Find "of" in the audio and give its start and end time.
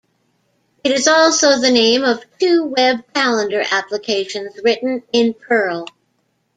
2.03-2.23